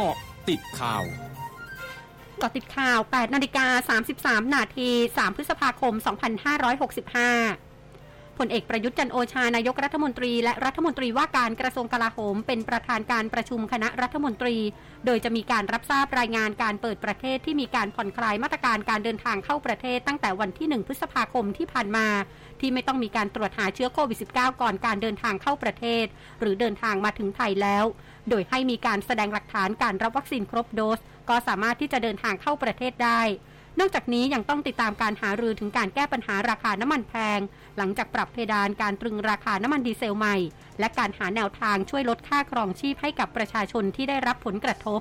[0.00, 0.16] กาะ
[0.48, 1.04] ติดข่าว
[2.42, 3.66] กาะติดข่าว 8 นาฬิกา
[4.06, 5.94] 33 นาที 3 พฤษภาคม
[7.10, 7.69] 2565
[8.40, 14.56] ผลเอกประยุทธ์จันโอชานายกรัฐมนตรีและรัฐมนตรีว่าการกระทรวงกลาโหม เป็นประธานการประชุมคณะรัฐมนตรี
[15.06, 22.06] โดยจะมีการรับทราบรายงานการเปิดประเทศที่มีการผ่อนคลายมาตรการการเดินทางเข้าประเทศตั้งแต่วันที่ 1 พฤษภาคมที่ผ่านมา
[22.60, 26.06] ที่ไม่ต้องมีการตรวจหาเชื้อโควิด -19 ก่อนการเดินทางเข้าประเทศ
[26.40, 27.84] หรือเดินทางมาถึงไทยแล้ว
[28.30, 33.22] โดยให้มีการแสดงหลักฐานการรับวัคซีนครบโดส ก็สามารถที่จะเดินทางเข้าประเทศได้
[33.78, 37.40] นอกจากนี้ยังต้องติดตามการหารือถึงการแก้ปัญหาราคาน้ำมันแพง
[37.76, 40.36] หลังจากปรับเพดานการตรึงราคาน้ำมันดีเซลใหม่
[40.80, 45.00] และการหาแนวทางช่วยลดค่าครองชีพให้กับประชาชนที่ได้รับผลกระทบ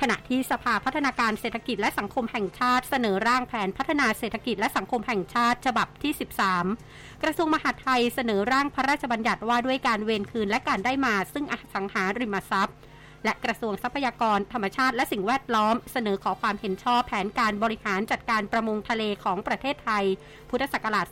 [0.00, 6.12] ขณะที่สภาพัฒนาการเศรษฐกิจและสังคมแห่งชาติเสนอร่างแผนพัฒนาเศรษฐกิจและสังคมแห่งชาติฉบับที่
[6.66, 12.76] 13 กระทรวงมหาดไทยเสนอร่างพระราชบัญญัติว่าด้วยการเวรคืนและการได้มาซึ่งอสังหาริมทรัพย์
[13.24, 20.04] และกระทรวงทรัพยากรธรรมชาติและสิ่งแวดล้อม เสนอขอความเห็นชอบแผนการบริหารจัดการประมงทะเลของประเทศไทย
[20.50, 21.06] พุทธศักราช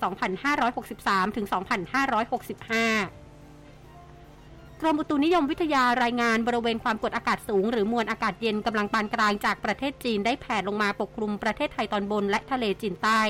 [0.64, 3.28] 2563 ถึง 2565
[4.80, 13.20] กรมอุตุนิยมวิทยารายงานบริเวณความกดอากาศสูง หรือมวลอากาศเย็นกำลังปานกลางจากประเทศจีนได้แผ่ลงมาปกคลุมประเทศไทยตอนบนและทะเลจีนใต้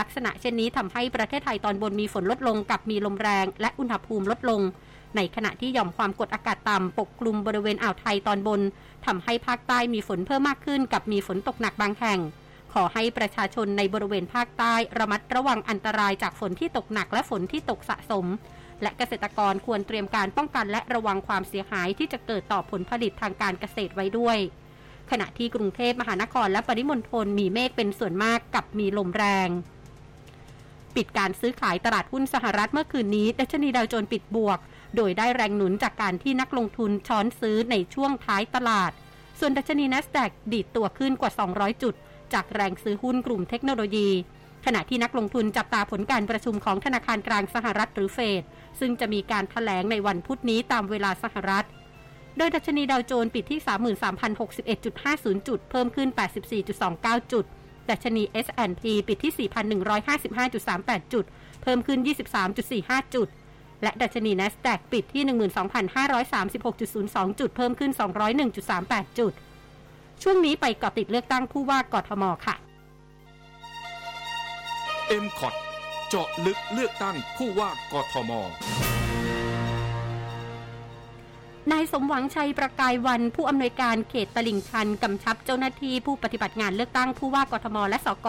[0.00, 4.60] ลักษณะเช่นนี้ทำให้ประเทศไทยตอนบนมีฝนลดลงกับมีลมแรง และอุณหภูมิลดลง
[5.16, 8.60] ในขณะที่หย่อมความกดอากาศต่ำปกคลุมบริเวณอ่าวไทยตอนบน
[9.06, 12.20] ทำให้ภาคใต้มีฝนเพิ่มมากขึ้น กับมีฝนตกหนักบางแห่ง
[12.72, 18.26] ขอให้ประชาชนในบริเวณภาคใต้ระมัดระวังอันตรายจากฝนที่ตกหนักและฝนที่ตกสะสม
[18.82, 24.38] และเกษตรกรควรเตรียมการป้องกันและระวังความเสียหายที่จะเกิดต่อผลผลิตทางการเกษตรไว้ด้วย
[25.10, 29.48] ขณะที่กรุงเทพมหานครและปริมณฑลมีเมฆเป็นส่วนมากกับมีลมแรง
[30.96, 34.58] ปิดการซื้อขายตลาดหุ้นสหรัฐเมื่อคืนนี้ ดัชนีดาวโจนส์ปิดบวก
[34.96, 38.92] โดยได้แรงหนุนจากการที่นักลงทุนช้อนซื้อในช่วงท้ายตลาด
[39.38, 41.94] ส่วนดัชนี NASDAQ ดีดตัวขึ้นกว่า 200 จุด
[42.34, 44.08] จากแรงซื้อหุ้นกลุ่มเทคโนโลยี
[44.66, 48.42] ขณะที่นักลงทุนจับตาผลการประชุมของธนาคารกลางสหรัฐหรือเฟด
[48.80, 51.66] ซึ่งจะมีการถแถลงในวันพุธนี้ตามเวลาสหรัฐ
[52.36, 53.60] โดยดัชนีดาวโจนส์ปิดที่
[55.38, 56.08] 33,061.50 จุด เพิ่มขึ้น
[56.70, 57.44] 84.29 จุด
[57.90, 61.24] ดัชนี S&P ปิดที่ 4,155.38 จุด
[61.62, 61.98] เพิ่มขึ้น
[62.56, 63.28] 23.45 จุด
[63.82, 65.22] และดัชนี NASDAQ ปิดที่
[66.52, 67.90] 12,536.02 จุด เพิ่มขึ้น
[68.54, 69.32] 201.38 จุด
[70.22, 72.54] ช่วงนี้ไปเกาะติดเลือกตั้งผู้ว่ากทมค่ะ
[75.24, 75.54] m c o t
[76.08, 78.30] เจาะลึกเลือกตั้งผู้ว่ากทม
[81.70, 88.28] นายสมหวังชัยประกายวันผู้อำนวยการเขตตลิ่งชันกำชับเจ้าหน้าที่ผู้ปฏิบัติงานเลือกตั้งผู้ว่ากทมและสก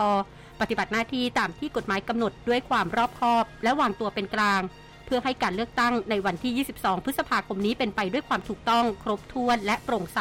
[0.61, 4.61] ปฏิบัติหน้าที่ตามที่กฎหมายกำหนดด้วยความรอบคอบ และวางตัวเป็นกลาง
[5.05, 10.19] เพื่อให้การเลือกตั้งในวันที่ 22 พฤษภาคมนี้เป็นไปด้วยความถูกต้อง ครบถ้วนและโปร่งใส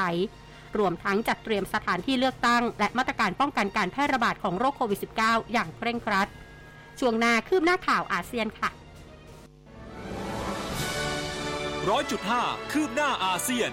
[0.79, 6.29] รวมทั้งจัดเตรียมสถานที่เลือกตั้ง และมาตรการป้องกันการแพร่ระบาดของโรคโควิด -19 อย่างเคร่งครัด
[7.00, 8.71] ช่วงหน้าคืบหน้าข่าวอาเซียนค่ะ
[11.91, 13.70] ร้อยจุดห้าคืบหน้าอาเซียน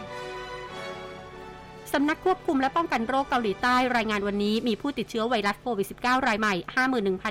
[1.94, 6.54] สำนักควบคุมและป้องกันโรคเกาหลีใต้รายงานวันนี้มีผู้ติดเชื้อไวรัสโควิด -19 รายใหม่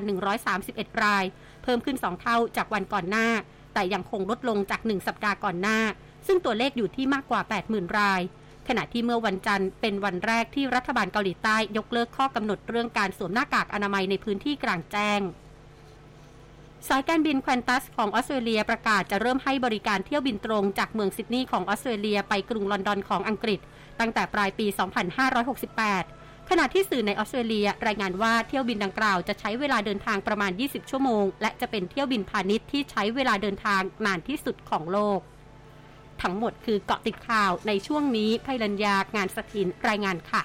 [0.09, 1.25] 51,131 ราย
[1.63, 3.29] เพิ่มขึ้น 2 เท่าจากวันก่อนหน้า
[3.75, 5.79] แต่ยังคงลดลงจาก 1 สัปดาห์ก่อนหน้า
[6.27, 8.21] ซึ่งตัวเลขอยู่ที่มากกว่า 80,000 ราย
[8.69, 15.21] ขณะที่เมื่อวันจันทร์เป็นวันแรกที่รัฐบาลเกาหลีใต้ยกเลิกข้อกำหนดเรื่องการสวมหน้ากากอนามัยในพื้นที่กลางแจ้ง
[16.87, 23.61] สายการบินควนตัสของออสเตรเลียประกาศจะเริ่มให้บริการเที่ยวบินตรงจากเมืองซิดนีย์ของออสเตรเลียไปกรุงลอนดอนของอังกฤษ
[24.01, 24.67] ตั้งแต่ปลายปี
[25.79, 35.21] 2568 ขณะที่สื่อในออสเตรเลียรายงานว่าเที่ยวบินดังกล่าวจะใช้เวลาเดินทางประมาณ 20 ชั่วโมง และจะเป็นเที่ยวบินพาณิชย์ที่ใช้เวลาเดินทางนานที่สุดของโลก
[36.23, 40.43] ทั้งหมดคือเกาะติดข่าวในช่วงนี้ไพลัญญางานสถินรายงานค่ะ